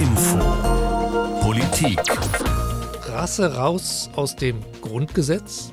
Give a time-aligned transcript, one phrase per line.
[0.00, 0.38] Info.
[1.40, 1.98] Politik.
[3.08, 5.72] Rasse raus aus dem Grundgesetz?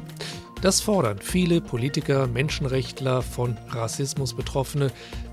[0.61, 4.91] Das fordern viele Politiker, Menschenrechtler, von Rassismus Betroffene,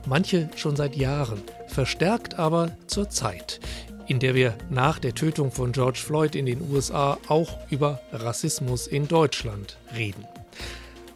[0.09, 3.61] manche schon seit Jahren, verstärkt aber zur Zeit,
[4.09, 8.89] in der wir nach der Tötung von George Floyd in den USA auch über Rassismus
[8.89, 10.25] in Deutschland reden.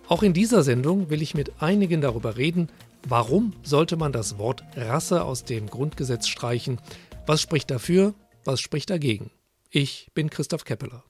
[0.07, 2.69] Auch in dieser Sendung will ich mit einigen darüber reden,
[3.07, 6.79] Warum sollte man das Wort Rasse aus dem Grundgesetz streichen?
[7.27, 8.13] Was spricht dafür?
[8.45, 9.31] Was spricht dagegen?
[9.71, 11.05] Ich bin Christoph Keppeler.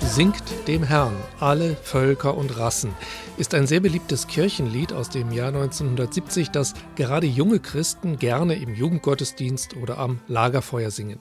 [0.00, 2.94] Singt dem Herrn alle Völker und Rassen
[3.36, 8.74] ist ein sehr beliebtes Kirchenlied aus dem Jahr 1970, das gerade junge Christen gerne im
[8.74, 11.18] Jugendgottesdienst oder am Lagerfeuer singen.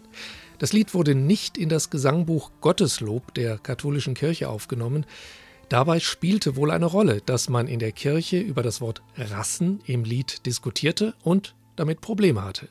[0.62, 5.08] Das Lied wurde nicht in das Gesangbuch Gotteslob der katholischen Kirche aufgenommen.
[5.70, 10.04] Dabei spielte wohl eine Rolle, dass man in der Kirche über das Wort Rassen im
[10.04, 12.70] Lied diskutierte und damit Probleme hatte.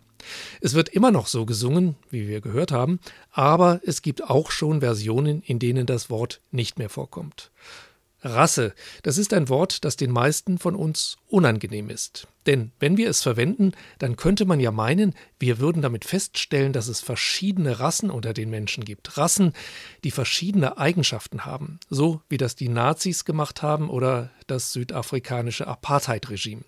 [0.61, 3.01] Es wird immer noch so gesungen, wie wir gehört haben,
[3.33, 7.51] aber es gibt auch schon Versionen, in denen das Wort nicht mehr vorkommt.
[8.23, 12.29] Rasse, das ist ein Wort, das den meisten von uns unangenehm ist.
[12.47, 16.89] Denn wenn wir es verwenden, dann könnte man ja meinen, wir würden damit feststellen, dass
[16.89, 19.17] es verschiedene Rassen unter den Menschen gibt.
[19.17, 19.53] Rassen,
[20.05, 26.63] die verschiedene Eigenschaften haben, so wie das die Nazis gemacht haben oder das südafrikanische Apartheid-Regime.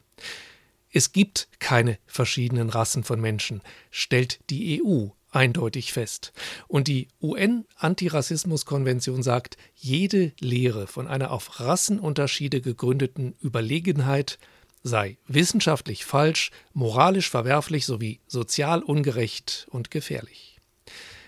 [0.91, 6.33] Es gibt keine verschiedenen Rassen von Menschen, stellt die EU eindeutig fest.
[6.69, 14.39] Und die UN-Antirassismus-Konvention sagt, jede Lehre von einer auf Rassenunterschiede gegründeten Überlegenheit
[14.85, 20.61] sei wissenschaftlich falsch, moralisch verwerflich sowie sozial ungerecht und gefährlich.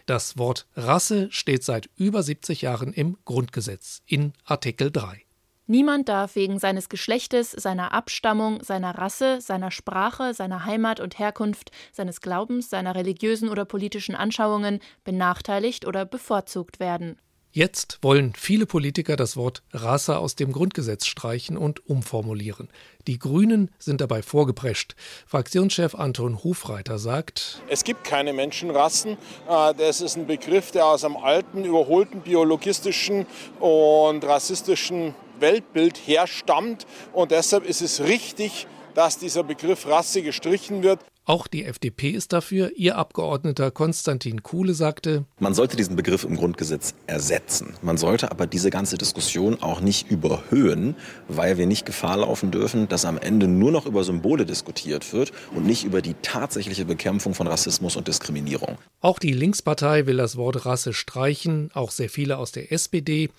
[0.07, 5.24] Das Wort Rasse steht seit über 70 Jahren im Grundgesetz in Artikel 3.
[5.67, 11.71] Niemand darf wegen seines Geschlechtes, seiner Abstammung, seiner Rasse, seiner Sprache, seiner Heimat und Herkunft,
[11.91, 17.17] seines Glaubens, seiner religiösen oder politischen Anschauungen benachteiligt oder bevorzugt werden.
[17.51, 22.69] Jetzt wollen viele Politiker das Wort Rasse aus dem Grundgesetz streichen und umformulieren.
[23.07, 24.97] Die Grünen sind dabei vorgeprescht.
[25.25, 29.13] Fraktionschef Anton Hofreiter sagt: Es gibt keine Menschenrassen.
[29.49, 33.25] Äh, das ist ein Begriff, der aus einem alten, überholten biologistischen
[33.61, 36.87] und rassistischen Weltbild herstammt.
[37.13, 41.01] Und deshalb ist es richtig, dass dieser Begriff Rasse gestrichen wird.
[41.27, 42.73] Auch die FDP ist dafür.
[42.77, 47.75] Ihr Abgeordneter Konstantin Kuhle sagte, man sollte diesen Begriff im Grundgesetz ersetzen.
[47.83, 50.97] Man sollte aber diese ganze Diskussion auch nicht überhöhen,
[51.29, 55.33] weil wir nicht Gefahr laufen dürfen, dass am Ende nur noch über Symbole diskutiert wird
[55.55, 58.77] und nicht über die tatsächliche Bekämpfung von Rassismus und Diskriminierung.
[59.01, 63.31] Auch die Linkspartei will das Wort Rasse streichen, auch sehr viele aus der SPD.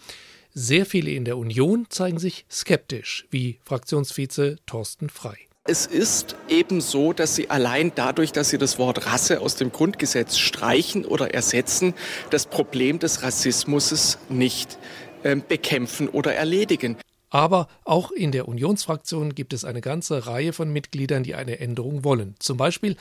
[0.57, 5.37] Sehr viele in der Union zeigen sich skeptisch, wie Fraktionsvize Thorsten Frei.
[5.65, 9.73] Es ist eben so, dass sie allein dadurch, dass sie das Wort Rasse aus dem
[9.73, 11.93] Grundgesetz streichen oder ersetzen,
[12.29, 14.77] das Problem des Rassismus nicht
[15.23, 16.95] äh, bekämpfen oder erledigen.
[17.29, 22.05] Aber auch in der Unionsfraktion gibt es eine ganze Reihe von Mitgliedern, die eine Änderung
[22.05, 22.35] wollen.
[22.39, 22.95] Zum Beispiel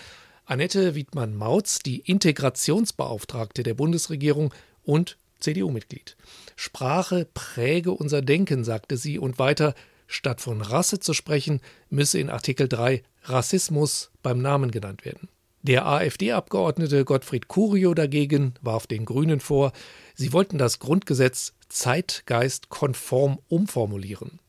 [0.44, 6.16] Annette Wiedmann-Mautz, die Integrationsbeauftragte der Bundesregierung und CDU-Mitglied.
[6.56, 9.74] Sprache präge unser Denken, sagte sie, und weiter,
[10.06, 11.60] statt von Rasse zu sprechen,
[11.90, 15.28] müsse in Artikel 3 Rassismus beim Namen genannt werden.
[15.62, 19.72] Der AfD-Abgeordnete Gottfried Curio dagegen warf den Grünen vor,
[20.14, 24.40] sie wollten das Grundgesetz zeitgeistkonform umformulieren.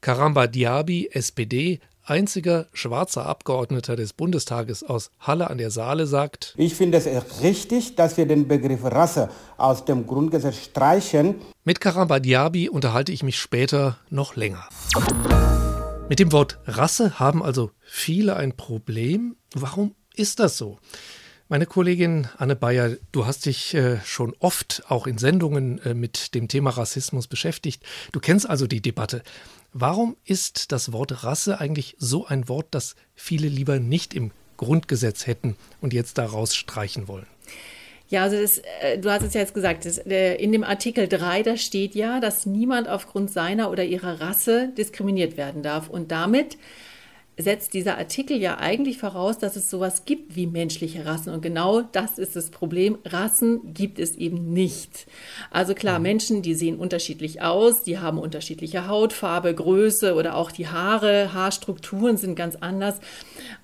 [0.00, 6.74] Karamba Diaby, SPD, einziger schwarzer Abgeordneter des Bundestages aus Halle an der Saale sagt, Ich
[6.74, 7.06] finde es
[7.42, 11.34] richtig, dass wir den Begriff Rasse aus dem Grundgesetz streichen.
[11.64, 14.68] Mit Karamba Diaby unterhalte ich mich später noch länger.
[16.08, 19.36] Mit dem Wort Rasse haben also viele ein Problem.
[19.54, 20.78] Warum ist das so?
[21.48, 26.34] Meine Kollegin Anne Bayer, du hast dich äh, schon oft auch in Sendungen äh, mit
[26.34, 27.84] dem Thema Rassismus beschäftigt.
[28.10, 29.22] Du kennst also die Debatte.
[29.78, 35.26] Warum ist das Wort Rasse eigentlich so ein Wort, das viele lieber nicht im Grundgesetz
[35.26, 37.26] hätten und jetzt daraus streichen wollen?
[38.08, 41.08] Ja, also das, äh, du hast es ja jetzt gesagt, das, äh, in dem Artikel
[41.08, 45.90] 3, da steht ja, dass niemand aufgrund seiner oder ihrer Rasse diskriminiert werden darf.
[45.90, 46.56] Und damit
[47.38, 51.34] setzt dieser Artikel ja eigentlich voraus, dass es sowas gibt wie menschliche Rassen.
[51.34, 52.96] Und genau das ist das Problem.
[53.04, 55.06] Rassen gibt es eben nicht.
[55.50, 56.02] Also klar, mhm.
[56.04, 62.16] Menschen, die sehen unterschiedlich aus, die haben unterschiedliche Hautfarbe, Größe oder auch die Haare, Haarstrukturen
[62.16, 63.00] sind ganz anders.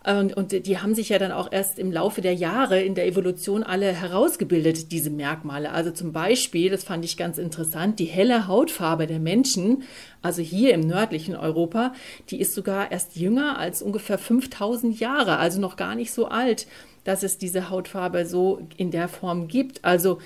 [0.04, 3.06] Und, und die haben sich ja dann auch erst im Laufe der Jahre in der
[3.06, 5.70] Evolution alle herausgebildet, diese Merkmale.
[5.72, 9.84] Also zum Beispiel, das fand ich ganz interessant, die helle Hautfarbe der Menschen
[10.22, 11.92] also hier im nördlichen Europa,
[12.30, 16.66] die ist sogar erst jünger als ungefähr 5000 Jahre, also noch gar nicht so alt,
[17.04, 19.84] dass es diese Hautfarbe so in der Form gibt.
[19.84, 20.18] Also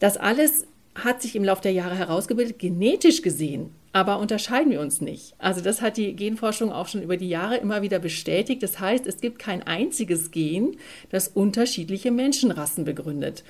[0.00, 3.70] das alles hat sich im Laufe der Jahre herausgebildet, genetisch gesehen.
[3.94, 5.34] Aber unterscheiden wir uns nicht.
[5.38, 8.62] Also das hat die Genforschung auch schon über die Jahre immer wieder bestätigt.
[8.62, 10.76] Das heißt, es gibt kein einziges Gen,
[11.10, 13.44] das unterschiedliche Menschenrassen begründet.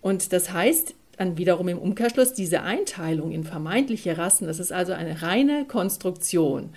[0.00, 4.92] Und das heißt, dann wiederum im Umkehrschluss diese Einteilung in vermeintliche Rassen, das ist also
[4.92, 6.70] eine reine Konstruktion.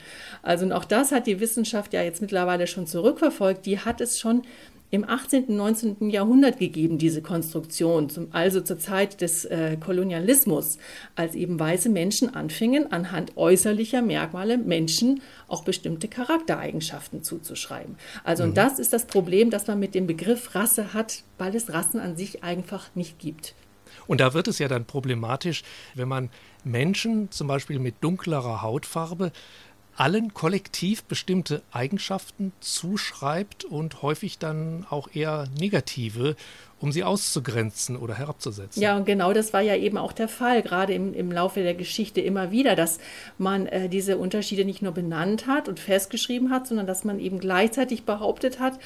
[0.44, 4.20] Also und auch das hat die Wissenschaft ja jetzt mittlerweile schon zurückverfolgt, die hat es
[4.20, 4.44] schon
[4.92, 5.46] im 18.
[5.46, 6.10] und 19.
[6.12, 10.78] Jahrhundert gegeben, diese Konstruktion, zum, also zur Zeit des äh, Kolonialismus,
[11.16, 17.96] als eben weiße Menschen anfingen, anhand äußerlicher Merkmale Menschen auch bestimmte Charaktereigenschaften zuzuschreiben.
[18.24, 18.50] Also mhm.
[18.50, 22.00] und das ist das Problem, das man mit dem Begriff Rasse hat, weil es Rassen
[22.00, 23.56] an sich einfach nicht gibt.
[24.08, 25.64] Und da wird es ja dann problematisch,
[25.94, 26.30] wenn man
[26.64, 29.32] Menschen zum Beispiel mit dunklerer Hautfarbe
[29.98, 36.36] allen kollektiv bestimmte Eigenschaften zuschreibt und häufig dann auch eher negative,
[36.82, 38.82] um sie auszugrenzen oder herabzusetzen.
[38.82, 41.74] Ja, und genau das war ja eben auch der Fall, gerade im, im Laufe der
[41.74, 43.00] Geschichte immer wieder, dass
[43.38, 47.40] man äh, diese Unterschiede nicht nur benannt hat und festgeschrieben hat, sondern dass man eben
[47.40, 48.78] gleichzeitig behauptet hat,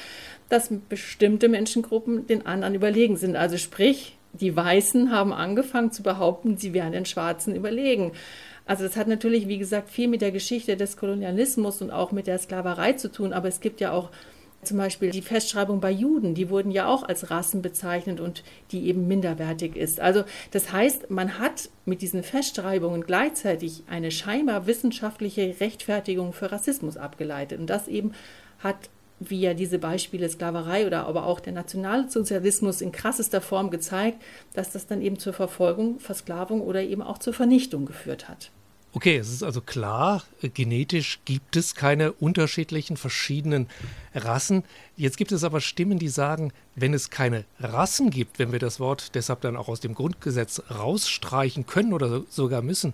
[0.48, 3.36] dass bestimmte Menschengruppen den anderen überlegen sind.
[3.36, 8.12] Also sprich, die Weißen haben angefangen zu behaupten, sie wären den Schwarzen überlegen.
[8.66, 12.28] Also das hat natürlich, wie gesagt, viel mit der Geschichte des Kolonialismus und auch mit
[12.28, 14.10] der Sklaverei zu tun, aber es gibt ja auch
[14.62, 18.88] zum Beispiel die Festschreibung bei Juden, die wurden ja auch als Rassen bezeichnet und die
[18.88, 20.00] eben minderwertig ist.
[20.00, 26.98] Also das heißt, man hat mit diesen Festschreibungen gleichzeitig eine scheinbar wissenschaftliche Rechtfertigung für Rassismus
[26.98, 27.60] abgeleitet.
[27.60, 28.12] Und das eben
[28.60, 28.90] hat
[29.20, 34.22] wie ja diese Beispiele Sklaverei oder aber auch der Nationalsozialismus in krassester Form gezeigt,
[34.54, 38.52] dass das dann eben zur Verfolgung, Versklavung oder eben auch zur Vernichtung geführt hat.
[38.92, 43.68] Okay, es ist also klar, genetisch gibt es keine unterschiedlichen verschiedenen
[44.16, 44.64] Rassen.
[44.96, 48.80] Jetzt gibt es aber Stimmen, die sagen, wenn es keine Rassen gibt, wenn wir das
[48.80, 52.94] Wort deshalb dann auch aus dem Grundgesetz rausstreichen können oder sogar müssen,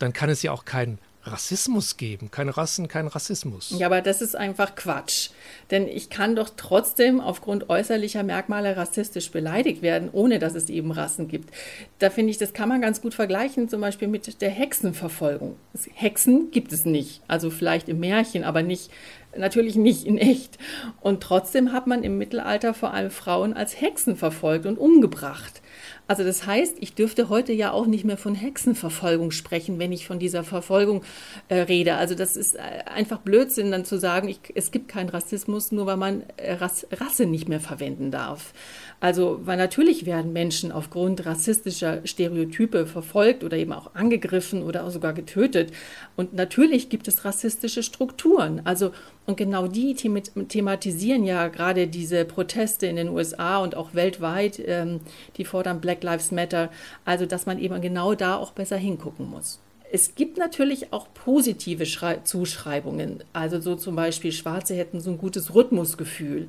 [0.00, 2.30] dann kann es ja auch keinen Rassismus geben.
[2.30, 3.74] Keine Rassen, kein Rassismus.
[3.76, 5.30] Ja, aber das ist einfach Quatsch.
[5.70, 10.90] Denn ich kann doch trotzdem aufgrund äußerlicher Merkmale rassistisch beleidigt werden, ohne dass es eben
[10.90, 11.50] Rassen gibt.
[11.98, 15.56] Da finde ich, das kann man ganz gut vergleichen, zum Beispiel mit der Hexenverfolgung.
[15.94, 17.20] Hexen gibt es nicht.
[17.28, 18.90] Also vielleicht im Märchen, aber nicht,
[19.36, 20.58] natürlich nicht in echt.
[21.00, 25.62] Und trotzdem hat man im Mittelalter vor allem Frauen als Hexen verfolgt und umgebracht.
[26.08, 30.06] Also das heißt, ich dürfte heute ja auch nicht mehr von Hexenverfolgung sprechen, wenn ich
[30.06, 31.02] von dieser Verfolgung
[31.48, 31.96] äh, rede.
[31.96, 35.84] Also das ist äh, einfach Blödsinn, dann zu sagen, ich, es gibt keinen Rassismus, nur
[35.84, 38.54] weil man äh, Rass, Rasse nicht mehr verwenden darf.
[39.00, 44.90] Also, weil natürlich werden Menschen aufgrund rassistischer Stereotype verfolgt oder eben auch angegriffen oder auch
[44.90, 45.72] sogar getötet.
[46.16, 48.62] Und natürlich gibt es rassistische Strukturen.
[48.64, 48.92] Also,
[49.28, 55.00] und genau die thematisieren ja gerade diese Proteste in den USA und auch weltweit, ähm,
[55.36, 56.70] die fordern Black Lives Matter.
[57.04, 59.60] Also, dass man eben genau da auch besser hingucken muss.
[59.92, 63.22] Es gibt natürlich auch positive Schrei Zuschreibungen.
[63.34, 66.48] Also so zum Beispiel, Schwarze hätten so ein gutes Rhythmusgefühl.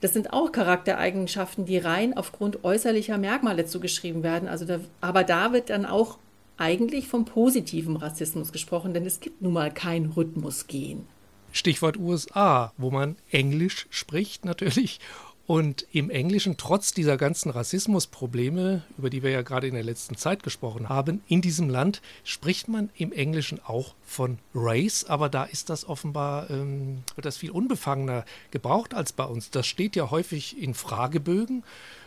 [0.00, 4.48] Das sind auch Charaktereigenschaften, die rein aufgrund äußerlicher Merkmale zugeschrieben werden.
[4.48, 6.16] Also da, aber da wird dann auch
[6.56, 11.06] eigentlich vom positiven Rassismus gesprochen, denn es gibt nun mal kein Rhythmusgehen.
[11.54, 15.00] Stichwort USA, wo man Englisch spricht natürlich
[15.46, 20.16] und im Englischen, trotz dieser ganzen Rassismusprobleme, über die wir ja gerade in der letzten
[20.16, 25.44] Zeit gesprochen haben, in diesem Land spricht man im Englischen auch von Race, aber da
[25.44, 29.50] ist das offenbar, ähm, wird das viel unbefangener gebraucht als bei uns.
[29.50, 31.62] Das steht ja häufig in Fragebögen.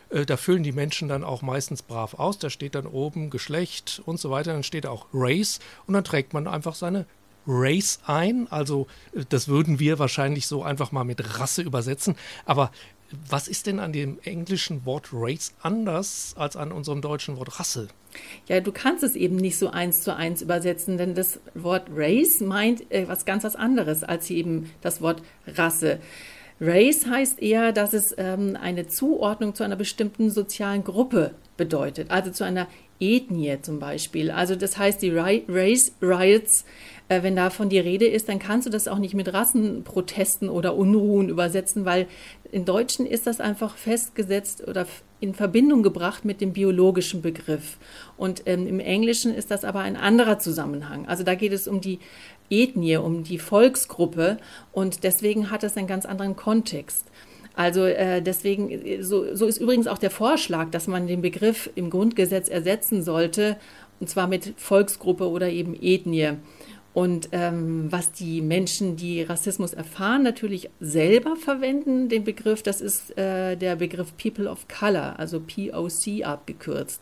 [0.10, 2.40] Äh, da füllen die Menschen dann auch meistens brav aus.
[2.40, 4.54] Da steht dann oben Geschlecht und so weiter.
[4.54, 7.06] Dann steht auch Race und dann trägt man einfach seine
[7.48, 8.48] Race ein.
[8.52, 12.16] Also äh, das würden wir wahrscheinlich so einfach mal mit Rasse übersetzen.
[12.46, 12.72] Aber
[13.30, 17.88] was ist denn an dem englischen Wort Race anders als an unserem deutschen Wort Rasse?
[18.48, 22.42] Ja, du kannst es eben nicht so eins zu eins übersetzen, denn das Wort Race
[22.42, 26.00] meint äh, was ganz was anderes als eben das Wort Rasse.
[26.60, 32.32] Race heißt eher, dass es ähm, eine Zuordnung zu einer bestimmten sozialen Gruppe bedeutet, also
[32.32, 32.68] zu einer
[33.00, 34.32] Ethnie zum Beispiel.
[34.32, 36.66] Also das heißt, die Race Riots,
[37.10, 40.76] äh, wenn davon die Rede ist, dann kannst du das auch nicht mit Rassenprotesten oder
[40.76, 42.08] Unruhen übersetzen, weil
[42.52, 44.86] im Deutschen ist das einfach festgesetzt oder
[45.20, 47.78] in Verbindung gebracht mit dem biologischen Begriff.
[48.18, 51.08] Und ähm, im Englischen ist das aber ein anderer Zusammenhang.
[51.08, 52.00] Also da geht es um die
[52.50, 54.38] Ethnie, um die Volksgruppe
[54.72, 57.06] und deswegen hat es einen ganz anderen Kontext.
[57.58, 61.90] Also äh, deswegen, so, so ist übrigens auch der Vorschlag, dass man den Begriff im
[61.90, 63.58] Grundgesetz ersetzen sollte,
[64.00, 66.34] und zwar mit Volksgruppe oder eben Ethnie.
[66.94, 73.18] Und ähm, was die Menschen, die Rassismus erfahren, natürlich selber verwenden, den Begriff, das ist
[73.18, 77.02] äh, der Begriff People of Color, also POC abgekürzt.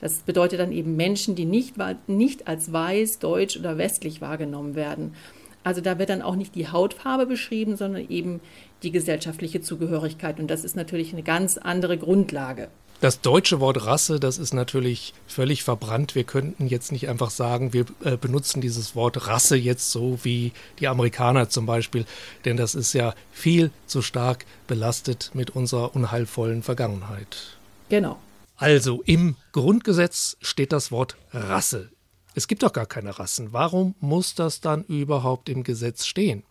[0.00, 1.74] Das bedeutet dann eben Menschen, die nicht,
[2.06, 5.14] nicht als weiß, deutsch oder westlich wahrgenommen werden.
[5.62, 8.40] Also da wird dann auch nicht die Hautfarbe beschrieben, sondern eben
[8.82, 10.40] die gesellschaftliche Zugehörigkeit.
[10.40, 12.68] Und das ist natürlich eine ganz andere Grundlage.
[13.00, 16.14] Das deutsche Wort Rasse, das ist natürlich völlig verbrannt.
[16.14, 20.52] Wir könnten jetzt nicht einfach sagen, wir äh, benutzen dieses Wort Rasse jetzt so wie
[20.80, 22.04] die Amerikaner zum Beispiel,
[22.44, 27.56] denn das ist ja viel zu stark belastet mit unserer unheilvollen Vergangenheit.
[27.88, 28.18] Genau.
[28.56, 31.88] Also im Grundgesetz steht das Wort Rasse.
[32.34, 33.52] Es gibt doch gar keine Rassen.
[33.52, 36.44] Warum muss das dann überhaupt im Gesetz stehen?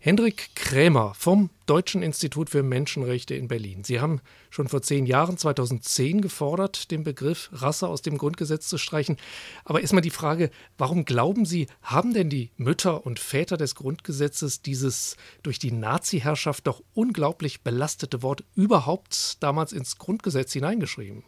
[0.00, 3.82] Hendrik Krämer vom Deutschen Institut für Menschenrechte in Berlin.
[3.82, 8.78] Sie haben schon vor zehn Jahren, 2010, gefordert, den Begriff Rasse aus dem Grundgesetz zu
[8.78, 9.16] streichen.
[9.64, 14.62] Aber erstmal die Frage, warum glauben Sie, haben denn die Mütter und Väter des Grundgesetzes
[14.62, 21.24] dieses durch die Nazi-Herrschaft doch unglaublich belastete Wort überhaupt damals ins Grundgesetz hineingeschrieben?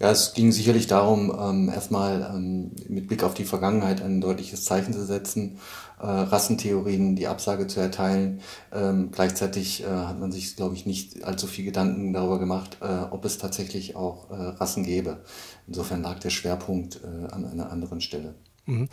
[0.00, 4.64] Ja, es ging sicherlich darum, ähm, erstmal ähm, mit Blick auf die Vergangenheit ein deutliches
[4.64, 5.60] Zeichen zu setzen,
[6.00, 8.40] äh, Rassentheorien die Absage zu erteilen.
[8.72, 13.04] Ähm, gleichzeitig äh, hat man sich, glaube ich, nicht allzu viel Gedanken darüber gemacht, äh,
[13.10, 15.22] ob es tatsächlich auch Rassen gäbe.
[15.68, 18.34] Insofern lag der Schwerpunkt an einer anderen Stelle.
[18.66, 18.88] Mhm.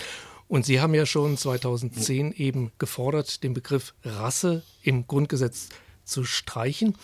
[0.48, 2.34] Und Sie haben ja schon 2010 mhm.
[2.34, 5.70] eben gefordert, den Begriff Rasse im Grundgesetz
[6.04, 6.96] zu streichen.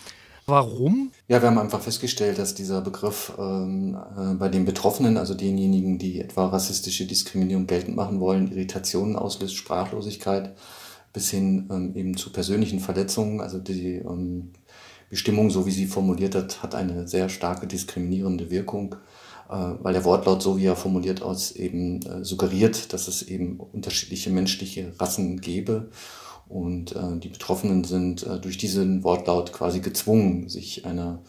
[0.48, 1.12] Warum?
[1.28, 5.98] Ja, wir haben einfach festgestellt, dass dieser Begriff ähm, äh, bei den Betroffenen, also denjenigen,
[5.98, 10.56] die etwa rassistische Diskriminierung geltend machen wollen, Irritationen auslöst, Sprachlosigkeit
[11.12, 13.42] bis hin ähm, eben zu persönlichen Verletzungen.
[13.42, 14.52] Also die ähm,
[15.10, 18.94] Bestimmung, so wie sie formuliert hat, hat eine sehr starke diskriminierende Wirkung,
[19.50, 23.60] äh, weil der Wortlaut, so wie er formuliert aus, eben äh, suggeriert, dass es eben
[23.60, 25.90] unterschiedliche menschliche Rassen gäbe
[26.48, 31.22] und äh, die Betroffenen sind äh, durch diesen Wortlaut quasi gezwungen, sich einer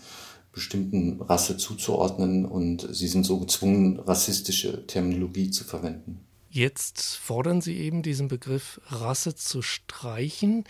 [0.52, 6.26] bestimmten Rasse zuzuordnen und sie sind so gezwungen, rassistische Terminologie zu verwenden.
[6.50, 10.64] Jetzt fordern Sie eben diesen Begriff Rasse zu streichen.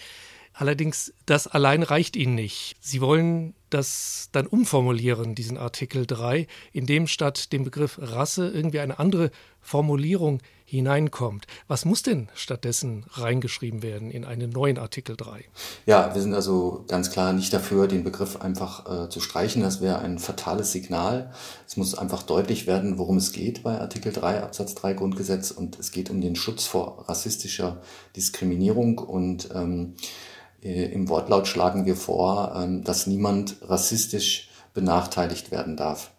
[0.54, 2.76] Allerdings, das allein reicht Ihnen nicht.
[2.82, 8.82] Sie wollen das dann umformulieren, diesen Artikel 3, in dem statt dem Begriff Rasse irgendwie
[8.82, 11.48] eine andere Formulierung hineinkommt.
[11.68, 15.46] Was muss denn stattdessen reingeschrieben werden in einen neuen Artikel 3?
[15.88, 19.64] Ja, wir sind also ganz klar nicht dafür, den Begriff einfach äh, zu streichen.
[19.64, 21.32] Das wäre ein fatales Signal.
[21.68, 25.80] Es muss einfach deutlich werden, worum es geht bei Artikel 3 Absatz 3 Grundgesetz und
[25.80, 27.82] es geht um den Schutz vor rassistischer
[28.16, 29.96] Diskriminierung und ähm,
[30.64, 36.12] äh, Im Wortlaut schlagen wir vor, ähm, dass niemand rassistisch benachteiligt werden darf.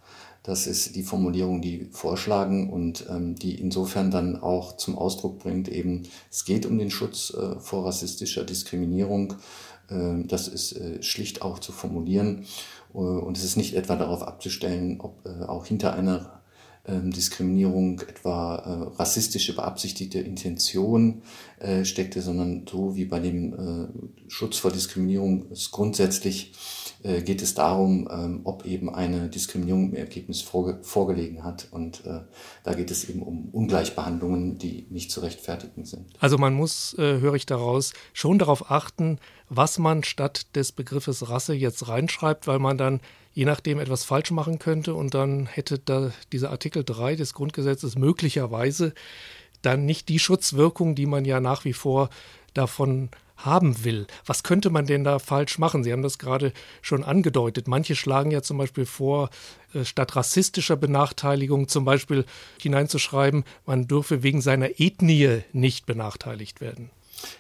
[0.43, 5.69] Das ist die Formulierung, die vorschlagen und ähm, die insofern dann auch zum Ausdruck bringt,
[5.69, 9.35] eben es geht um den Schutz äh, vor rassistischer Diskriminierung.
[9.91, 12.47] Äh, das ist äh, schlicht auch zu formulieren
[12.95, 16.41] äh, und es ist nicht etwa darauf abzustellen, ob äh, auch hinter einer
[16.87, 21.23] ähm, Diskriminierung, etwa äh, rassistische beabsichtigte Intention
[21.83, 26.55] steckte, sondern so wie bei dem Schutz vor Diskriminierung ist grundsätzlich
[27.03, 31.69] äh, geht es darum, ähm, ob eben eine Diskriminierung im Ergebnis vorge vorgelegen hat.
[31.71, 32.21] Und äh,
[32.63, 36.07] da geht es eben um Ungleichbehandlungen, die nicht zu rechtfertigen sind.
[36.19, 41.29] Also man muss, äh, höre ich daraus, schon darauf achten, was man statt des Begriffes
[41.29, 43.01] Rasse jetzt reinschreibt, weil man dann
[43.33, 47.97] je nachdem etwas falsch machen könnte und dann hätte da dieser Artikel 3 des Grundgesetzes
[47.97, 48.93] möglicherweise
[49.63, 52.11] dann nicht die Schutzwirkung, die man ja nach wie vor
[52.55, 53.11] davon
[53.45, 54.07] haben will.
[54.27, 55.85] Was könnte man denn da falsch machen?
[55.85, 57.69] Sie haben das gerade schon angedeutet.
[57.69, 59.31] Manche schlagen ja zum Beispiel vor,
[59.75, 62.25] äh, statt rassistischer Benachteiligung zum Beispiel
[62.61, 66.91] hineinzuschreiben, man dürfe wegen seiner Ethnie nicht benachteiligt werden.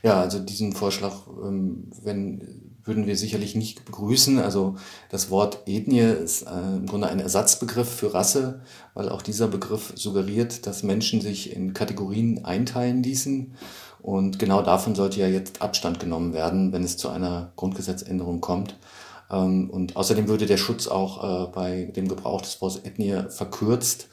[0.02, 4.38] Ja, also diesen Vorschlag ähm, wenn, würden wir sicherlich nicht begrüßen.
[4.38, 4.76] Also
[5.10, 8.62] das Wort Ethnie ist äh, im Grunde ein Ersatzbegriff für Rasse,
[8.94, 13.54] weil auch dieser Begriff suggeriert, dass Menschen sich in Kategorien einteilen ließen.
[14.02, 18.76] Und genau davon sollte ja jetzt Abstand genommen werden, wenn es zu einer Grundgesetzänderung kommt.
[19.30, 24.08] Ähm, und außerdem würde der Schutz auch äh, bei dem Gebrauch des Wortes Ethnie verkürzt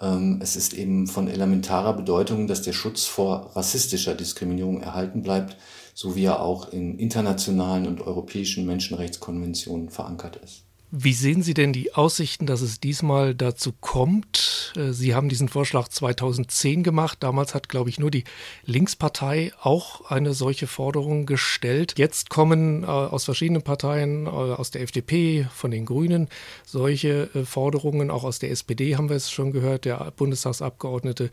[0.00, 5.56] Ähm, es ist eben von elementarer Bedeutung, dass der Schutz vor rassistischer Diskriminierung erhalten bleibt,
[5.94, 10.69] so wie er auch in internationalen und europäischen Menschenrechtskonventionen verankert ist.
[10.92, 14.72] Wie sehen Sie denn die Aussichten, dass es diesmal dazu kommt?
[14.76, 17.18] Äh, Sie haben diesen Vorschlag 2010 gemacht.
[17.20, 18.24] Damals hat, glaube ich, nur die
[18.64, 21.94] Linkspartei auch eine solche Forderung gestellt.
[21.96, 26.28] Jetzt kommen äh, aus verschiedenen Parteien, äh, aus der FDP, von den Grünen,
[26.66, 28.10] solche Forderungen.
[28.10, 29.84] Auch aus der SPD haben wir es schon gehört.
[29.84, 31.30] Der Bundestagsabgeordnete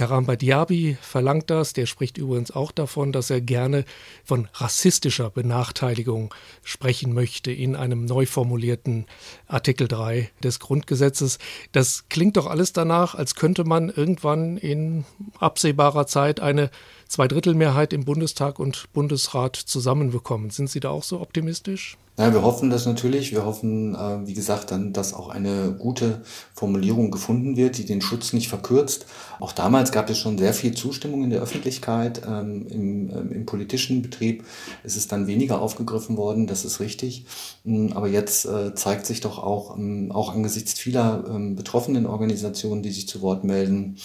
[0.00, 1.74] Karamba Diaby verlangt das.
[1.74, 3.84] Der spricht übrigens auch davon, dass er gerne
[4.24, 9.04] von rassistischer Benachteiligung sprechen möchte in einem neu formulierten
[9.46, 11.38] Artikel 3 des Grundgesetzes.
[11.72, 15.04] Das klingt doch alles danach, als könnte man irgendwann in
[15.38, 16.70] absehbarer Zeit eine
[17.06, 20.48] Zweidrittelmehrheit im Bundestag und Bundesrat zusammenbekommen.
[20.48, 21.98] Sind Sie da auch so optimistisch?
[22.20, 23.32] Ja, wir hoffen das natürlich.
[23.32, 26.20] Wir hoffen, äh, wie gesagt, dann, dass auch eine gute
[26.52, 29.06] Formulierung gefunden wird, die den Schutz nicht verkürzt.
[29.38, 32.20] Auch damals gab es schon sehr viel Zustimmung in der Öffentlichkeit.
[32.28, 34.44] Ähm, im, ähm, Im politischen Betrieb
[34.84, 37.24] ist es dann weniger aufgegriffen worden, das ist richtig.
[37.64, 42.82] Ähm, aber jetzt äh, zeigt sich doch auch, ähm, auch angesichts vieler ähm, betroffenen Organisationen,
[42.82, 43.96] die sich zu Wort melden,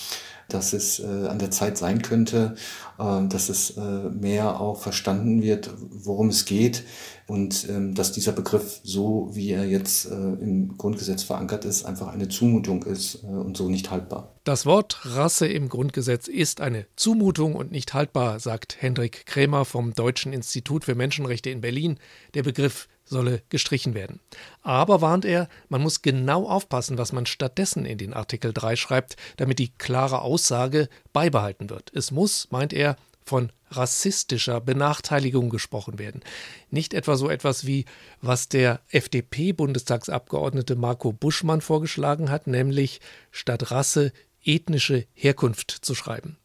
[0.49, 2.55] dass es äh, an der Zeit sein könnte,
[2.99, 6.83] äh, dass es äh, mehr auch verstanden wird, worum es geht
[7.27, 12.07] und ähm, dass dieser Begriff, so wie er jetzt äh, im Grundgesetz verankert ist, einfach
[12.07, 14.35] eine Zumutung ist äh, und so nicht haltbar.
[14.43, 19.93] Das Wort Rasse im Grundgesetz ist eine Zumutung und nicht haltbar, sagt Hendrik Krämer vom
[19.93, 21.97] Deutschen Institut für Menschenrechte in Berlin.
[22.35, 24.19] Der Begriff solle gestrichen werden.
[24.61, 29.15] Aber warnt er, man muss genau aufpassen, was man stattdessen in den Artikel 3 schreibt,
[29.37, 31.91] damit die klare Aussage beibehalten wird.
[31.93, 36.21] Es muss, meint er, von rassistischer Benachteiligung gesprochen werden.
[36.69, 37.85] Nicht etwa so etwas wie,
[38.21, 46.37] was der FDP-Bundestagsabgeordnete Marco Buschmann vorgeschlagen hat, nämlich statt Rasse ethnische Herkunft zu schreiben.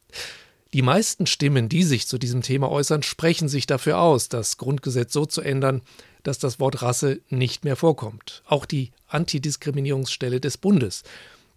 [0.73, 5.13] Die meisten Stimmen, die sich zu diesem Thema äußern, sprechen sich dafür aus, das Grundgesetz
[5.13, 5.83] so zu ändern,
[6.23, 8.43] dass das Wort Rasse nicht mehr vorkommt.
[8.47, 11.03] Auch die Antidiskriminierungsstelle des Bundes.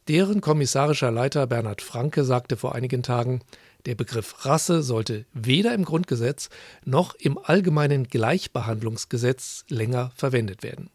[0.07, 3.41] Deren kommissarischer Leiter Bernhard Franke sagte vor einigen Tagen,
[3.85, 6.49] der Begriff Rasse sollte weder im Grundgesetz
[6.85, 10.89] noch im allgemeinen Gleichbehandlungsgesetz länger verwendet werden.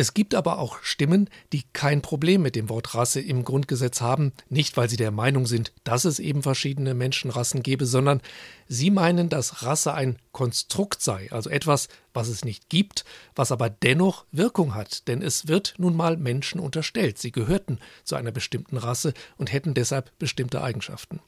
[0.00, 4.32] Es gibt aber auch Stimmen, die kein Problem mit dem Wort Rasse im Grundgesetz haben,
[4.48, 8.20] nicht weil sie der Meinung sind, dass es eben verschiedene Menschenrassen gebe, sondern
[8.68, 13.70] sie meinen, dass Rasse ein Konstrukt sei, also etwas, was es nicht gibt, was aber
[13.70, 18.76] dennoch Wirkung hat, denn es wird nun mal Menschen unterstellt, sie gehörten zu einer bestimmten
[18.76, 21.18] Rasse und hätten deshalb bestimmte Eigenschaften.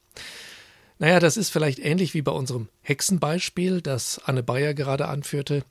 [1.00, 5.64] Naja, das ist vielleicht ähnlich wie bei unserem Hexenbeispiel, das Anne Bayer gerade anführte.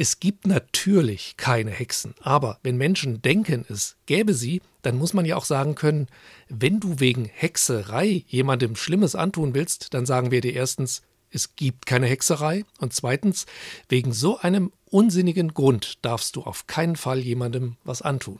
[0.00, 5.24] Es gibt natürlich keine Hexen, aber wenn Menschen denken, es gäbe sie, dann muss man
[5.24, 6.06] ja auch sagen können,
[6.48, 11.86] wenn du wegen Hexerei jemandem Schlimmes antun willst, dann sagen wir dir erstens, es gibt
[11.86, 13.46] keine Hexerei und zweitens,
[13.88, 18.38] wegen so einem unsinnigen Grund darfst du auf keinen Fall jemandem was antun.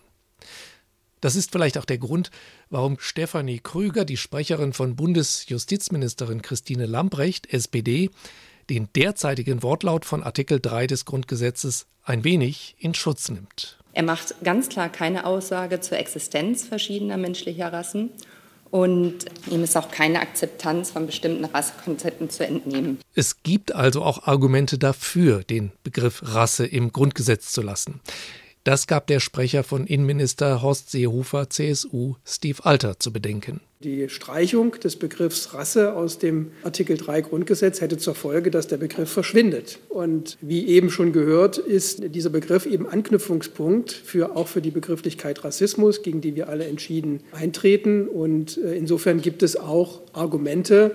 [1.21, 2.31] Das ist vielleicht auch der Grund,
[2.71, 8.11] warum Stefanie Krüger, die Sprecherin von Bundesjustizministerin Christine Lambrecht, SPD,
[8.71, 13.79] den derzeitigen Wortlaut von Artikel 3 des Grundgesetzes ein wenig in Schutz nimmt.
[13.93, 18.11] Er macht ganz klar keine Aussage zur Existenz verschiedener menschlicher Rassen
[18.71, 22.99] und ihm ist auch keine Akzeptanz von bestimmten Rassekonzepten zu entnehmen.
[23.15, 28.01] Es gibt also auch Argumente dafür, den Begriff Rasse im Grundgesetz zu lassen.
[28.69, 33.63] Das gab der Sprecher von Innenminister Horst Seehofer, CSU, Steve Alter, zu bedenken.
[33.83, 38.77] Die Streichung des Begriffs Rasse aus dem Artikel 3 Grundgesetz hätte zur Folge, dass der
[38.77, 39.79] Begriff verschwindet.
[39.89, 45.45] Und wie eben schon gehört, ist dieser Begriff eben Anknüpfungspunkt für, auch für die Begrifflichkeit
[45.45, 48.07] Rassismus, gegen die wir alle entschieden eintreten.
[48.07, 50.95] Und äh, insofern gibt es auch Argumente,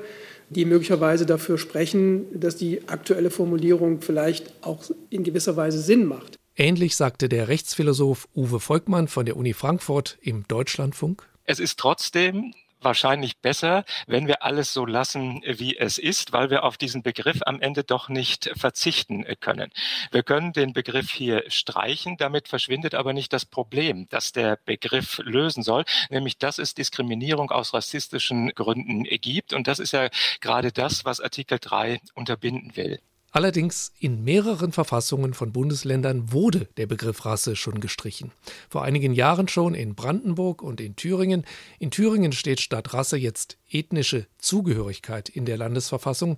[0.51, 6.37] die möglicherweise dafür sprechen, dass die aktuelle Formulierung vielleicht auch in gewisser Weise Sinn macht.
[6.55, 11.27] Ähnlich sagte der Rechtsphilosoph Uwe Volkmann von der Uni Frankfurt im Deutschlandfunk.
[11.45, 16.63] Es ist trotzdem wahrscheinlich besser, wenn wir alles so lassen, wie es ist, weil wir
[16.63, 19.71] auf diesen Begriff am Ende doch nicht verzichten können.
[20.11, 25.19] Wir können den Begriff hier streichen, damit verschwindet aber nicht das Problem, das der Begriff
[25.23, 29.53] lösen soll, nämlich dass es Diskriminierung aus rassistischen Gründen gibt.
[29.53, 32.99] Und das ist ja gerade das, was Artikel 3 unterbinden will.
[33.35, 38.31] Allerdings in mehreren Verfassungen von Bundesländern wurde der Begriff Rasse schon gestrichen.
[38.69, 41.43] Vor einigen Jahren schon in Brandenburg und in Thüringen.
[41.79, 46.37] In Thüringen steht statt Rasse jetzt ethnische Zugehörigkeit in der Landesverfassung.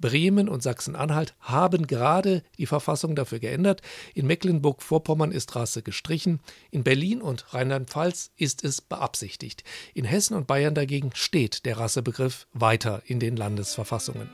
[0.00, 3.80] Bremen und Sachsen-Anhalt haben gerade die Verfassung dafür geändert.
[4.12, 6.40] In Mecklenburg-Vorpommern ist Rasse gestrichen.
[6.72, 9.62] In Berlin und Rheinland-Pfalz ist es beabsichtigt.
[9.94, 14.28] In Hessen und Bayern dagegen steht der Rassebegriff weiter in den Landesverfassungen.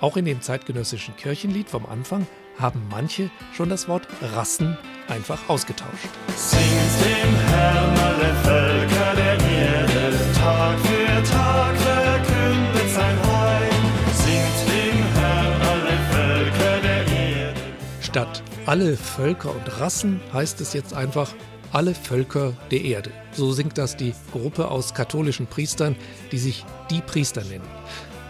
[0.00, 6.08] Auch in dem zeitgenössischen Kirchenlied vom Anfang haben manche schon das Wort Rassen einfach ausgetauscht.
[6.36, 13.70] Singt dem Herrn alle Völker der Erde, Tag für Tag verkündet sein Heil.
[14.12, 17.60] Singt dem Herrn alle Völker der Erde.
[18.00, 21.32] Statt alle Völker und Rassen heißt es jetzt einfach
[21.72, 23.10] alle Völker der Erde.
[23.32, 25.96] So singt das die Gruppe aus katholischen Priestern,
[26.32, 27.66] die sich die Priester nennen.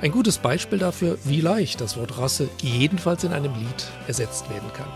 [0.00, 4.72] Ein gutes Beispiel dafür, wie leicht das Wort Rasse jedenfalls in einem Lied ersetzt werden
[4.72, 4.88] kann.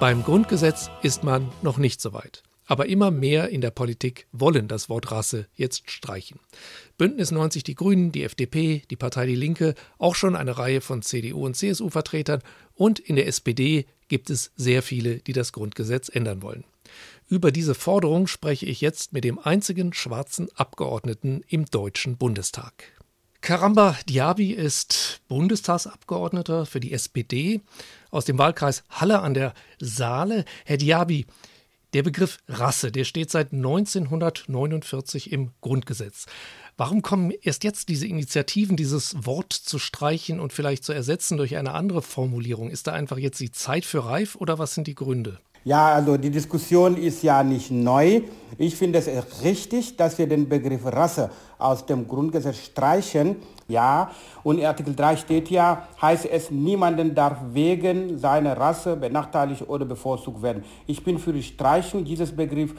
[0.00, 2.42] Beim Grundgesetz ist man noch nicht so weit.
[2.64, 6.40] Aber immer mehr in der Politik wollen das Wort Rasse jetzt streichen.
[6.96, 11.02] Bündnis 90 Die Grünen, die FDP, die Partei Die Linke, auch schon eine Reihe von
[11.02, 12.40] CDU und CSU-Vertretern
[12.74, 16.64] und in der SPD gibt es sehr viele, die das Grundgesetz ändern wollen.
[17.28, 22.99] Über diese Forderung spreche ich jetzt mit dem einzigen schwarzen Abgeordneten im Deutschen Bundestag.
[23.40, 27.62] Karamba Diaby ist Bundestagsabgeordneter für die SPD
[28.10, 30.44] aus dem Wahlkreis Halle an der Saale.
[30.66, 31.24] Herr Diaby,
[31.94, 36.26] der Begriff Rasse, der steht seit 1949 im Grundgesetz.
[36.76, 41.56] Warum kommen erst jetzt diese Initiativen, dieses Wort zu streichen und vielleicht zu ersetzen durch
[41.56, 42.70] eine andere Formulierung?
[42.70, 45.40] Ist da einfach jetzt die Zeit für reif oder was sind die Gründe?
[45.62, 48.22] Ja, also die Diskussion ist ja nicht neu.
[48.56, 49.08] Ich finde es
[49.44, 53.36] richtig, dass wir den Begriff Rasse aus dem Grundgesetz streichen.
[53.68, 54.10] Ja,
[54.42, 59.84] und in Artikel 3 steht ja, heißt es, niemanden darf wegen seiner Rasse benachteiligt oder
[59.84, 60.64] bevorzugt werden.
[60.86, 62.74] Ich bin für die Streichung dieses Begriffs,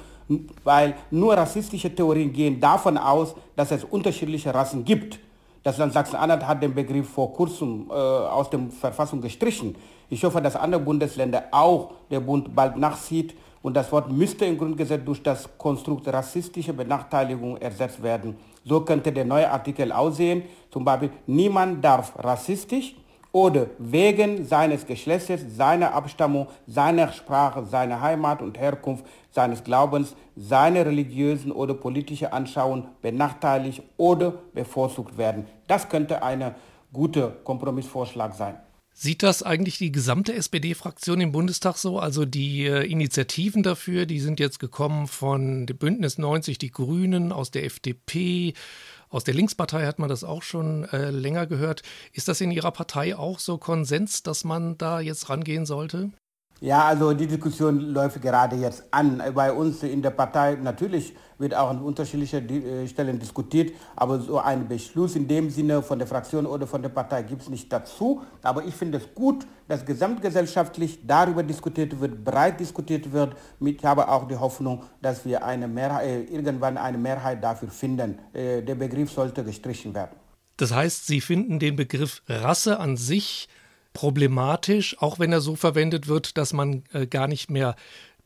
[0.64, 5.20] weil nur rassistische Theorien gehen davon aus, dass es unterschiedliche Rassen gibt.
[5.64, 9.76] Das Land Sachsen-Anhalt hat den Begriff vor kurzem äh, aus der Verfassung gestrichen.
[10.12, 14.58] Ich hoffe, dass andere Bundesländer auch der Bund bald nachzieht und das Wort müsste im
[14.58, 18.36] Grundgesetz durch das Konstrukt rassistische Benachteiligung ersetzt werden.
[18.66, 22.94] So könnte der neue Artikel aussehen, zum Beispiel, niemand darf rassistisch
[23.32, 30.86] oder wegen seines Geschlechtes, seiner Abstammung, seiner Sprache, seiner Heimat und Herkunft, seines Glaubens, seiner
[30.86, 35.46] religiösen oder politischen Anschauung benachteiligt oder bevorzugt werden.
[35.68, 36.54] Das könnte ein
[36.92, 38.58] guter Kompromissvorschlag sein.
[39.04, 41.98] Sieht das eigentlich die gesamte SPD-Fraktion im Bundestag so?
[41.98, 47.50] Also die äh, Initiativen dafür, die sind jetzt gekommen von Bündnis 90, die Grünen, aus
[47.50, 48.54] der FDP,
[49.10, 51.82] aus der Linkspartei hat man das auch schon äh, länger gehört.
[52.14, 56.12] Ist das in Ihrer Partei auch so Konsens, dass man da jetzt rangehen sollte?
[56.64, 59.20] Ja, also die Diskussion läuft gerade jetzt an.
[59.34, 64.38] Bei uns in der Partei natürlich wird auch an unterschiedlichen äh, Stellen diskutiert, aber so
[64.38, 67.74] einen Beschluss in dem Sinne von der Fraktion oder von der Partei gibt es nicht
[67.74, 68.22] dazu.
[68.44, 73.36] Aber ich finde es gut, dass gesamtgesellschaftlich darüber diskutiert wird, breit diskutiert wird.
[73.60, 78.20] Ich habe auch die Hoffnung, dass wir eine Mehrheit, äh, irgendwann eine Mehrheit dafür finden.
[78.34, 80.16] Äh, der Begriff sollte gestrichen werden.
[80.58, 83.50] Das heißt, Sie finden den Begriff Rasse an sich
[83.94, 87.76] problematisch, auch wenn er so verwendet wird, dass man äh, gar nicht mehr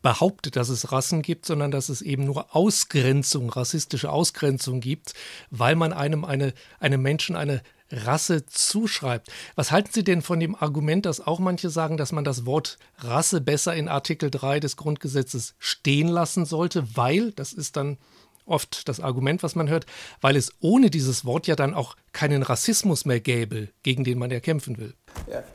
[0.01, 5.15] behauptet, dass es Rassen gibt, sondern dass es eben nur Ausgrenzung, rassistische Ausgrenzung gibt,
[5.49, 9.31] weil man einem eine, einem Menschen eine Rasse zuschreibt.
[9.55, 12.77] Was halten Sie denn von dem Argument, dass auch manche sagen, dass man das Wort
[12.99, 17.97] Rasse besser in Artikel 3 des Grundgesetzes stehen lassen sollte, weil, das ist dann
[18.45, 19.85] oft das Argument, was man hört,
[20.21, 24.31] weil es ohne dieses Wort ja dann auch keinen Rassismus mehr gäbe, gegen den man
[24.31, 24.93] ja kämpfen will.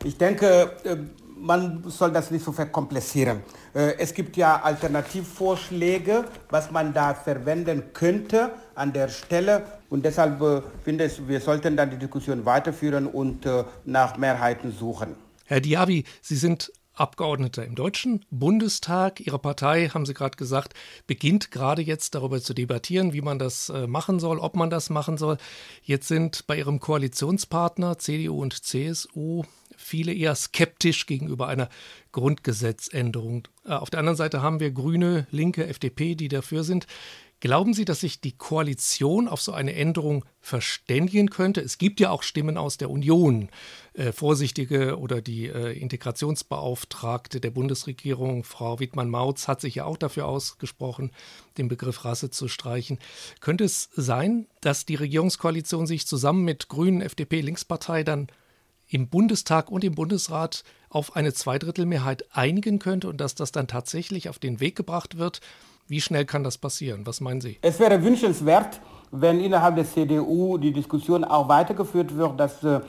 [0.05, 0.97] Ich denke, äh,
[1.37, 3.41] man soll das nicht so verkomplizieren.
[3.75, 9.65] Äh, es gibt ja Alternativvorschläge, was man da verwenden könnte an der Stelle.
[9.89, 13.47] Und deshalb äh, finde ich, wir sollten dann die Diskussion weiterführen und
[13.85, 15.15] nach Mehrheiten suchen.
[15.47, 16.71] Herr Diaby, Sie sind
[17.01, 19.21] Abgeordneter im Deutschen Bundestag.
[19.21, 20.75] Ihre Partei, haben Sie gerade gesagt,
[21.07, 24.91] beginnt gerade jetzt darüber zu debattieren, wie man das äh, machen soll, ob man das
[24.91, 25.39] machen soll.
[25.83, 29.45] Jetzt sind bei Ihrem Koalitionspartner CDU und CSU
[29.77, 31.71] viele eher skeptisch gegenüber einer
[32.13, 33.49] Grundgesetzänderung.
[33.65, 36.87] Äh, auf der anderen Seite haben wir Grüne, Linke, FDP, die dafür sind.
[37.41, 41.63] Glauben Sie, dass sich die Koalition auf so eine Änderung verständigen könnte?
[41.63, 43.49] Es gibt ja auch Stimmen aus der Union,
[43.95, 50.27] äh, Vorsichtige oder die äh, Integrationsbeauftragte der Bundesregierung, Frau Wittmann-Mautz, hat sich ja auch dafür
[50.27, 51.13] ausgesprochen,
[51.57, 52.99] den Begriff Rasse zu streichen.
[53.41, 58.29] Könnte es sein, dass die Regierungskoalition sich zusammen mit Grünen, FDP, Linkspartei dann
[58.87, 64.29] im Bundestag und im Bundesrat auf eine Zweidrittelmehrheit einigen könnte und dass das dann tatsächlich
[64.29, 65.41] auf den Weg gebracht wird?
[65.91, 67.05] Wie schnell kann das passieren?
[67.05, 67.59] Was meinen Sie?
[67.63, 72.81] Es wäre wünschenswert, wenn innerhalb der CDU die Diskussion auch weitergeführt wird, dass äh,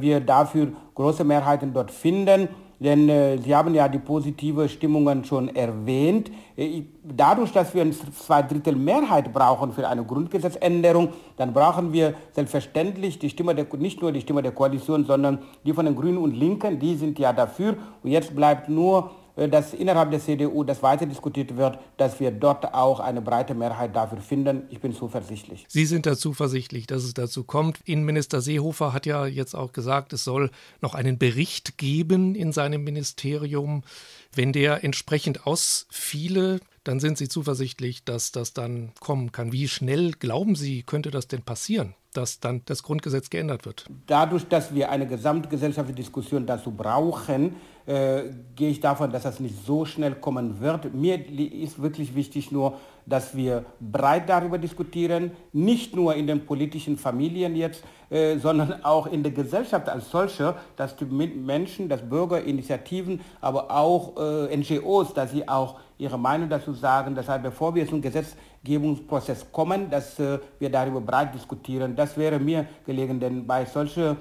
[0.00, 2.48] wir dafür große Mehrheiten dort finden.
[2.78, 6.30] Denn äh, Sie haben ja die positive Stimmungen schon erwähnt.
[6.56, 13.18] Äh, dadurch, dass wir eine Zweidrittel Mehrheit brauchen für eine Grundgesetzänderung, dann brauchen wir selbstverständlich
[13.18, 16.36] die Stimme der, nicht nur die Stimme der Koalition, sondern die von den Grünen und
[16.36, 17.76] Linken, die sind ja dafür.
[18.04, 22.72] Und jetzt bleibt nur dass innerhalb der CDU das weiter diskutiert wird, dass wir dort
[22.72, 24.62] auch eine breite Mehrheit dafür finden.
[24.70, 25.64] Ich bin zuversichtlich.
[25.68, 27.80] Sie sind da zuversichtlich, dass es dazu kommt.
[27.84, 32.84] Innenminister Seehofer hat ja jetzt auch gesagt, es soll noch einen Bericht geben in seinem
[32.84, 33.82] Ministerium.
[34.32, 39.52] Wenn der entsprechend ausfiele, dann sind Sie zuversichtlich, dass das dann kommen kann.
[39.52, 41.94] Wie schnell glauben Sie, könnte das denn passieren?
[42.14, 43.86] dass dann das Grundgesetz geändert wird.
[44.06, 48.22] Dadurch, dass wir eine gesamtgesellschaftliche Diskussion dazu brauchen, äh,
[48.56, 50.94] gehe ich davon, dass das nicht so schnell kommen wird.
[50.94, 56.96] Mir ist wirklich wichtig nur, dass wir breit darüber diskutieren, nicht nur in den politischen
[56.96, 63.20] Familien jetzt, äh, sondern auch in der Gesellschaft als solche, dass die Menschen, dass Bürgerinitiativen,
[63.40, 67.14] aber auch äh, NGOs, dass sie auch ihre Meinung dazu sagen.
[67.14, 72.66] Deshalb, bevor wir zum Gesetzgebungsprozess kommen, dass äh, wir darüber breit diskutieren, das wäre mir
[72.86, 74.16] gelegen, denn bei solchen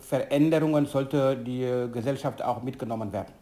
[0.00, 3.32] Veränderungen sollte die äh, Gesellschaft auch mitgenommen werden.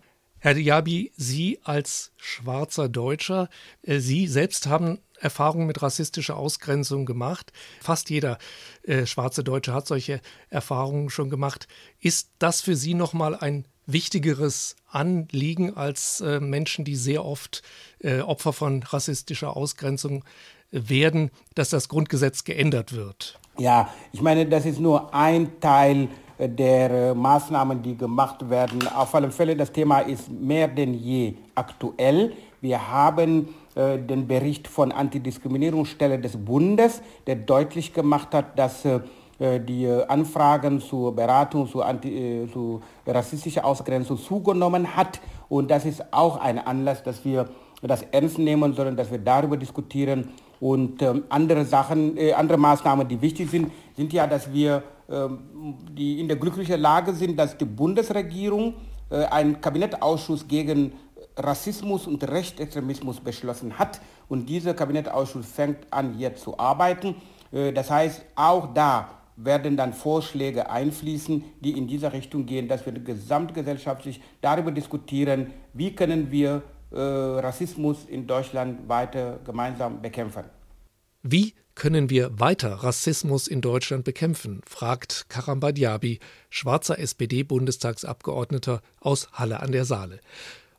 [0.45, 3.49] Herr Diaby, Sie als schwarzer Deutscher,
[3.83, 7.51] äh, Sie selbst haben Erfahrungen mit rassistischer Ausgrenzung gemacht.
[7.81, 8.37] Fast jeder
[8.83, 11.67] äh, schwarze Deutsche hat solche Erfahrungen schon gemacht.
[11.99, 17.63] Ist das für Sie nochmal ein wichtigeres Anliegen als äh, Menschen, die sehr oft
[18.01, 20.25] äh, Opfer von rassistischer Ausgrenzung
[20.71, 23.41] werden, dass das Grundgesetz geändert wird?
[23.59, 28.89] Ja, ich meine, das ist nur ein Teil äh, der äh, Maßnahmen, die gemacht werden.
[28.89, 32.33] Auf alle Fälle, das Thema ist mehr denn je aktuell.
[32.61, 39.01] Wir haben äh, den Bericht von Antidiskriminierungsstelle des Bundes, der deutlich gemacht hat, dass äh,
[39.39, 45.21] die Anfragen zur Beratung zu, anti, äh, zu rassistischer Ausgrenzung zugenommen hat.
[45.49, 47.49] Und das ist auch ein Anlass, dass wir
[47.83, 50.31] das ernst nehmen sollen, dass wir darüber diskutieren
[50.65, 55.77] und ähm, andere Sachen, äh, andere Maßnahmen, die wichtig sind, sind ja, dass wir ähm,
[55.93, 58.73] die in der glücklichen Lage sind, dass die Bundesregierung
[59.11, 60.95] äh, einen Kabinettausschuss gegen
[61.37, 64.01] Rassismus und Rechtsextremismus beschlossen hat.
[64.27, 67.17] Und dieser Kabinettausschuss fängt an, jetzt zu arbeiten.
[67.53, 72.87] Äh, das heißt, auch da werden dann Vorschläge einfließen, die in dieser Richtung gehen, dass
[72.87, 80.45] wir gesamtgesellschaftlich darüber diskutieren, wie können wir äh, Rassismus in Deutschland weiter gemeinsam bekämpfen.
[81.27, 84.61] Wie können wir weiter Rassismus in Deutschland bekämpfen?
[84.67, 90.21] fragt Karamba Diaby, schwarzer SPD-Bundestagsabgeordneter aus Halle an der Saale.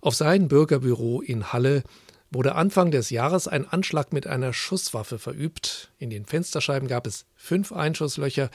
[0.02, 1.82] Auf sein Bürgerbüro in Halle
[2.30, 5.92] wurde Anfang des Jahres ein Anschlag mit einer Schusswaffe verübt.
[5.98, 8.52] In den Fensterscheiben gab es fünf Einschusslöcher.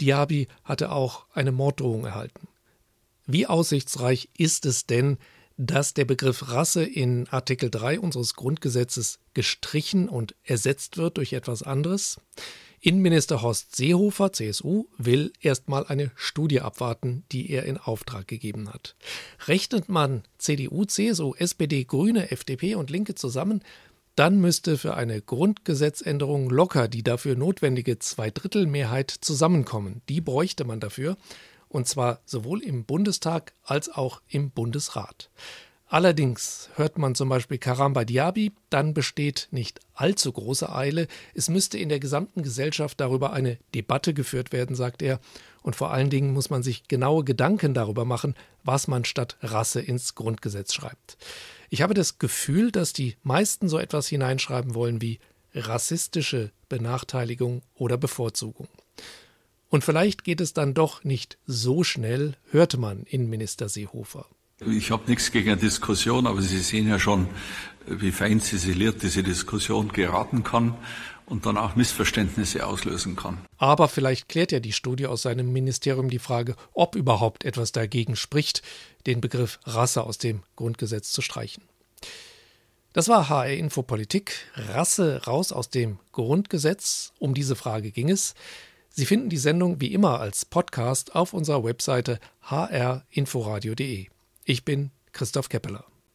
[0.00, 2.48] Diaby hatte auch eine Morddrohung erhalten.
[3.26, 5.18] Wie aussichtsreich ist es denn,
[5.56, 11.62] dass der Begriff Rasse in Artikel 3 unseres Grundgesetzes gestrichen und ersetzt wird durch etwas
[11.62, 12.18] anderes.
[12.80, 18.94] Innenminister Horst Seehofer, CSU, will erstmal eine Studie abwarten, die er in Auftrag gegeben hat.
[19.46, 23.62] Rechnet man CDU, CSU, SPD, Grüne, FDP und Linke zusammen,
[24.16, 30.02] dann müsste für eine Grundgesetzänderung locker die dafür notwendige Zweidrittelmehrheit zusammenkommen.
[30.08, 31.16] Die bräuchte man dafür
[31.74, 35.28] und zwar sowohl im Bundestag als auch im Bundesrat.
[35.86, 41.08] Allerdings hört man zum Beispiel Karamba Diaby, dann besteht nicht allzu große Eile.
[41.34, 45.20] Es müsste in der gesamten Gesellschaft darüber eine Debatte geführt werden, sagt er.
[45.62, 49.80] Und vor allen Dingen muss man sich genaue Gedanken darüber machen, was man statt Rasse
[49.80, 51.16] ins Grundgesetz schreibt.
[51.70, 55.18] Ich habe das Gefühl, dass die meisten so etwas hineinschreiben wollen wie
[55.54, 58.68] rassistische Benachteiligung oder Bevorzugung.
[59.74, 64.26] Und vielleicht geht es dann doch nicht so schnell, hörte man Innenminister Seehofer.
[64.64, 67.26] Ich habe nichts gegen eine Diskussion, aber Sie sehen ja schon,
[67.84, 70.76] wie fein ziseliert diese Diskussion geraten kann
[71.26, 73.38] und dann auch Missverständnisse auslösen kann.
[73.58, 78.14] Aber vielleicht klärt ja die Studie aus seinem Ministerium die Frage, ob überhaupt etwas dagegen
[78.14, 78.62] spricht,
[79.08, 81.64] den Begriff Rasse aus dem Grundgesetz zu streichen.
[82.92, 84.36] Das war HR Infopolitik.
[84.54, 87.12] Rasse raus aus dem Grundgesetz.
[87.18, 88.36] Um diese Frage ging es.
[88.96, 94.06] Sie finden die Sendung wie immer als Podcast auf unserer Webseite hrinforadio.de.
[94.44, 95.84] Ich bin Christoph Keppeler.